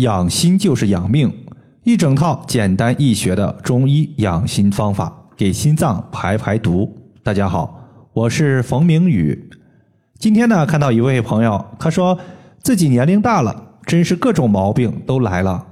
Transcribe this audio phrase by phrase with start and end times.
[0.00, 1.30] 养心就是养命，
[1.84, 6.90] 一整套简单易学的中医养心方法，给心脏排排毒。
[7.22, 9.50] 大家好，我是冯明宇。
[10.18, 12.18] 今天呢，看到一位朋友，他说
[12.62, 15.66] 自己年龄大了，真是各种毛病都来了，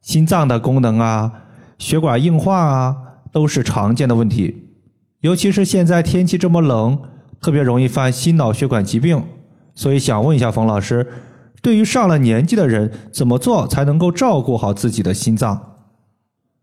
[0.00, 1.30] 心脏的功能啊，
[1.76, 2.96] 血管硬化啊，
[3.30, 4.70] 都是常见的问题。
[5.20, 6.98] 尤其是现在天气这么冷，
[7.42, 9.22] 特别容易犯心脑血管疾病。
[9.74, 11.06] 所以想问一下冯老师，
[11.66, 15.78] 对于上了年纪的人，怎么做才能够照顾好自己的心脏？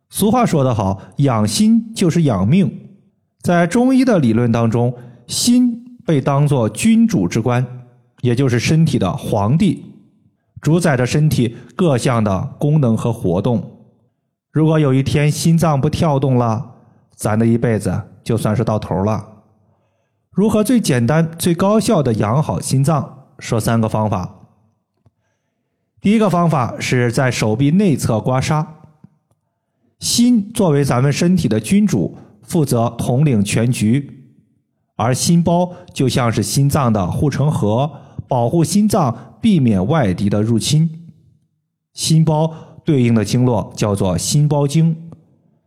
[0.10, 2.74] 俗话说得好，养心就是养命。
[3.42, 4.96] 在中医的理论当中，
[5.28, 7.68] 心被当作君主之官，
[8.22, 9.84] 也就是身体的皇帝，
[10.62, 13.82] 主宰着身体各项的功能和活动。
[14.54, 16.66] 如果有一天心脏不跳动了，
[17.14, 19.22] 咱的一辈子就算是到头了。
[20.32, 23.26] 如何最简单、最高效的养好心脏？
[23.40, 24.40] 说三个方法。
[26.04, 28.66] 第一个方法是在手臂内侧刮痧。
[30.02, 34.26] 心作为咱们身体的君主，负责统领全局，
[34.98, 37.90] 而心包就像是心脏的护城河，
[38.28, 41.08] 保护心脏避免外敌的入侵。
[41.94, 45.10] 心包对应的经络叫做心包经，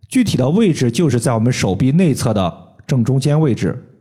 [0.06, 3.96] 具体的位置就是在我们手臂内侧的正中间位置。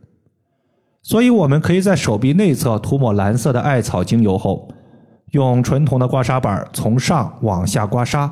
[1.00, 4.68] 所以，我们可以在手臂内侧涂抹蓝色的艾草精油后，
[5.32, 8.30] 用纯铜的刮痧板从上往下刮痧。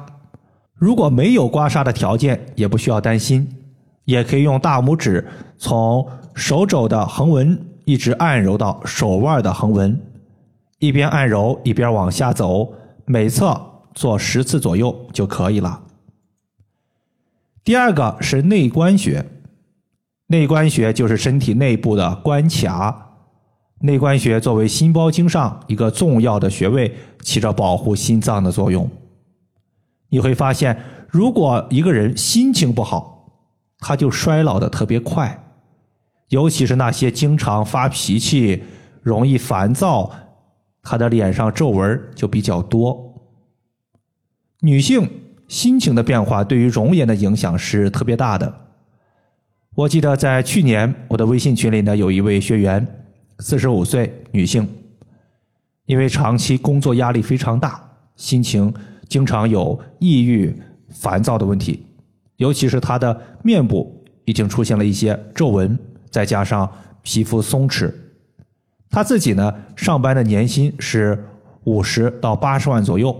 [0.74, 3.48] 如果没有刮痧的条件，也不需要担心，
[4.04, 10.00] 也可以用大拇指从手肘的横纹一直按揉到手腕的横纹，
[10.78, 12.72] 一边按揉一边往下走，
[13.04, 13.60] 每侧
[13.94, 15.80] 做十次左右就可以了。
[17.62, 19.24] 第二个是内关穴。
[20.26, 23.03] 内关穴就是身体内部的关卡，
[23.80, 28.89] 内关穴作为心包经上一个重要的穴位，起着保护心脏的作用。
[30.08, 33.33] 你会发现，如果一个人心情不好，
[33.78, 35.45] 他就衰老的特别快，
[36.28, 38.63] 尤其是那些经常发脾气、
[39.02, 40.11] 容易烦躁，
[40.83, 43.13] 他的脸上皱纹就比较多。
[44.61, 45.11] 女性
[45.46, 48.61] 心情的变化对于容颜的影响是特别大的。
[49.74, 53.03] 我记得在去年，我的微信群里呢，有一位学员，
[53.40, 54.68] 四十五岁女性，
[55.86, 57.83] 因为长期工作压力非常大，
[58.17, 58.72] 心情
[59.08, 60.55] 经常有抑郁、
[60.89, 61.84] 烦躁的问题，
[62.36, 65.78] 尤其是她的面部已经出现了一些皱纹，
[66.11, 66.70] 再加上
[67.02, 67.92] 皮肤松弛，
[68.89, 71.24] 她自己呢，上班的年薪是
[71.64, 73.14] 五十到八十万左右，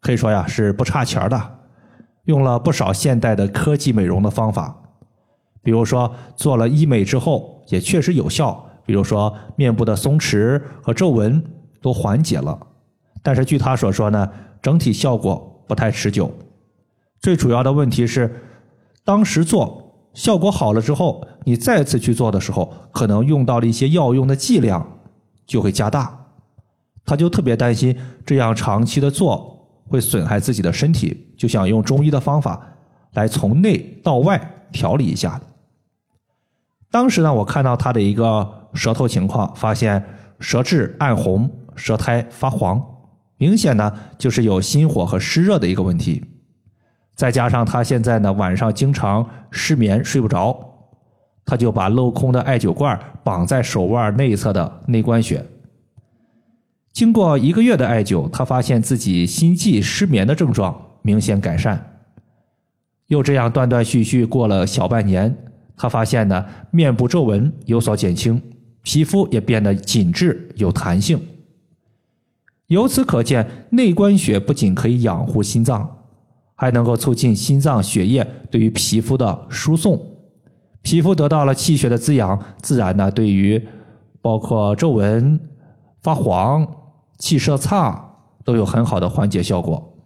[0.00, 1.58] 可以说呀是不差钱的，
[2.24, 4.76] 用了不少现代的科技美容的方法。
[5.62, 11.40] 比如说做了医美之后也确实有效，比如说面部的松弛和皱纹
[11.80, 12.58] 都缓解了。
[13.22, 14.28] 但是据他所说呢，
[14.60, 16.28] 整体效果不太持久。
[17.20, 18.42] 最主要的问题是，
[19.04, 24.84] 当时做效果好了之后，你再次去做的时候，可能用到了一些药用的剂量
[25.46, 26.26] 就会加大。
[27.04, 27.96] 他就特别担心
[28.26, 32.60] 这样长期的做会损害自己的身体，就想用中医的方法
[33.12, 35.40] 来从内到外调理一下。
[36.90, 40.04] 当时呢，我看到他的一个舌头情况，发现
[40.38, 42.84] 舌质暗红，舌苔发黄，
[43.36, 46.24] 明显呢就是有心火和湿热的一个问题。
[47.14, 50.58] 再加上他现在呢晚上经常失眠睡不着，
[51.44, 55.44] 他就把镂空的艾灸罐绑在手腕内侧的内关穴。
[56.92, 62.00] 经过一个月的艾灸，他发现自己心悸失眠的症状明显改善。
[63.06, 65.36] 又这样断断续续过了小半年。
[65.76, 68.42] 他发现呢，面部皱纹有所减轻，
[68.82, 71.20] 皮肤也变得紧致有弹性。
[72.68, 75.98] 由此可见，内关穴不仅可以养护心脏，
[76.54, 80.00] 还能够促进心脏血液对于皮肤的输送。
[80.82, 83.60] 皮肤得到了气血的滋养，自然呢，对于
[84.22, 85.38] 包括皱纹、
[86.00, 86.66] 发黄、
[87.18, 88.14] 气色差
[88.44, 89.98] 都有很好的缓解效果。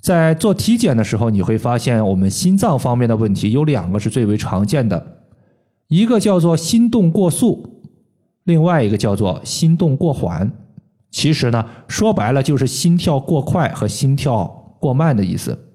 [0.00, 5.21] 在做体检的时候，你会发现我们心脏方面的问题有两个是最为常见的，
[5.92, 7.82] 一个叫做心动过速，
[8.44, 10.50] 另外一个叫做心动过缓。
[11.10, 15.68] 其实呢，说白了就是心跳过快和心跳过慢的意思。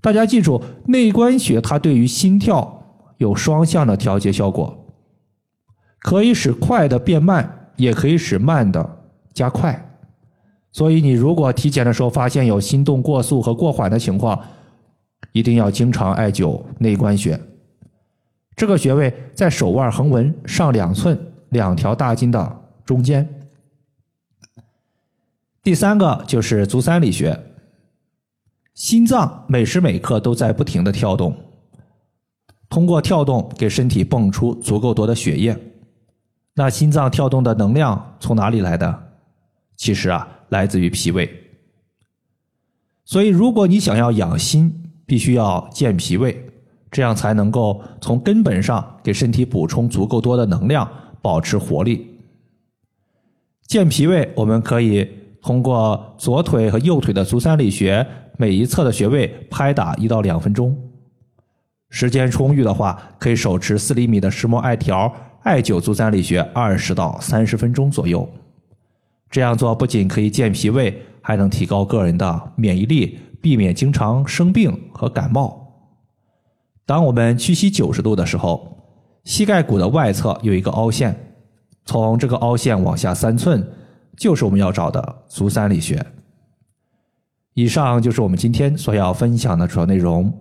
[0.00, 2.84] 大家记住，内关穴它对于心跳
[3.18, 4.86] 有双向的调节效果，
[5.98, 8.98] 可以使快的变慢，也可以使慢的
[9.34, 9.90] 加快。
[10.70, 14.40] 所以，你如果体检的时候发现有心动过速和过缓的情况，
[15.32, 17.36] 一定要经常艾灸内关穴。
[18.60, 21.18] 这个穴位在手腕横纹上两寸
[21.48, 23.26] 两条大筋的中间。
[25.62, 27.40] 第三个就是足三里穴。
[28.74, 31.34] 心脏每时每刻都在不停的跳动，
[32.68, 35.58] 通过跳动给身体泵出足够多的血液。
[36.52, 39.14] 那心脏跳动的能量从哪里来的？
[39.74, 41.26] 其实啊，来自于脾胃。
[43.06, 46.49] 所以，如果你想要养心，必须要健脾胃，
[46.90, 50.88] 这样才能够从根本上给身体补充足够多的能量，
[51.22, 52.06] 保持活力。
[53.66, 55.08] 健脾胃，我们可以
[55.40, 58.06] 通过左腿和右腿的足三里穴。
[58.36, 60.74] 每一侧的穴位拍打一到两分钟，
[61.90, 68.26] 时间充裕的话，可以手持四厘米的石墨艾条艾灸足三里穴二十到三十分钟左右。
[69.30, 75.69] 这样做不仅可以健脾胃，还能提高个人的免疫力，避免经常生病和感冒。
[76.90, 78.76] 当我们屈膝九十度的时候，
[79.22, 81.14] 膝盖骨的外侧有一个凹陷，
[81.84, 83.64] 从这个凹陷往下三寸，
[84.16, 86.04] 就是我们要找的足三里穴。
[87.54, 90.36] 以上就是我们今天所要分享的主要内容。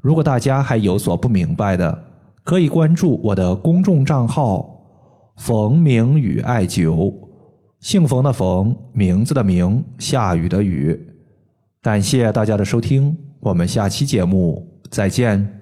[0.00, 1.96] 如果大家还有所不明白的，
[2.42, 4.82] 可以关注我的公众账号
[5.38, 7.14] “冯明宇艾灸”，
[7.78, 11.00] 姓冯的冯，名字的名，下雨的雨。
[11.80, 15.61] 感谢大家的收听，我们下期节目再见。